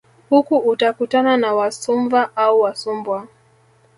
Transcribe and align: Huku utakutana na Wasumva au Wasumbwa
Huku 0.29 0.57
utakutana 0.57 1.37
na 1.37 1.53
Wasumva 1.53 2.35
au 2.35 2.59
Wasumbwa 2.61 3.27